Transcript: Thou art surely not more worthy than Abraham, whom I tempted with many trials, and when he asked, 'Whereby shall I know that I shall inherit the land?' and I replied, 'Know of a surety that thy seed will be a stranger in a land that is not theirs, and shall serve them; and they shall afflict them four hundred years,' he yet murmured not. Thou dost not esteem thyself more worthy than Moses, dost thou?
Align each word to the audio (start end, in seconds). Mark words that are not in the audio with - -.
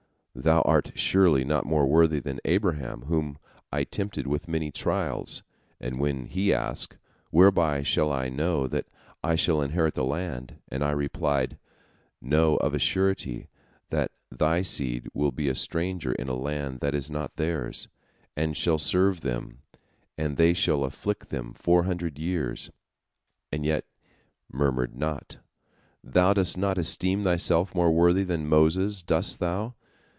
Thou 0.33 0.61
art 0.61 0.93
surely 0.95 1.43
not 1.43 1.65
more 1.65 1.85
worthy 1.85 2.21
than 2.21 2.39
Abraham, 2.45 3.01
whom 3.03 3.37
I 3.69 3.83
tempted 3.83 4.25
with 4.27 4.47
many 4.47 4.71
trials, 4.71 5.43
and 5.77 5.99
when 5.99 6.25
he 6.25 6.53
asked, 6.53 6.97
'Whereby 7.31 7.83
shall 7.83 8.13
I 8.13 8.29
know 8.29 8.65
that 8.65 8.87
I 9.21 9.35
shall 9.35 9.61
inherit 9.61 9.93
the 9.95 10.05
land?' 10.05 10.55
and 10.69 10.85
I 10.85 10.91
replied, 10.91 11.59
'Know 12.21 12.55
of 12.55 12.73
a 12.73 12.79
surety 12.79 13.49
that 13.89 14.13
thy 14.31 14.61
seed 14.61 15.09
will 15.13 15.33
be 15.33 15.49
a 15.49 15.53
stranger 15.53 16.13
in 16.13 16.29
a 16.29 16.33
land 16.33 16.79
that 16.79 16.95
is 16.95 17.09
not 17.11 17.35
theirs, 17.35 17.89
and 18.35 18.55
shall 18.55 18.77
serve 18.79 19.21
them; 19.21 19.59
and 20.17 20.37
they 20.37 20.53
shall 20.53 20.85
afflict 20.85 21.27
them 21.27 21.53
four 21.53 21.83
hundred 21.83 22.17
years,' 22.17 22.71
he 23.51 23.57
yet 23.57 23.83
murmured 24.51 24.95
not. 24.95 25.39
Thou 26.01 26.31
dost 26.33 26.57
not 26.57 26.77
esteem 26.77 27.25
thyself 27.25 27.75
more 27.75 27.91
worthy 27.91 28.23
than 28.23 28.47
Moses, 28.47 29.01
dost 29.03 29.39
thou? 29.39 29.75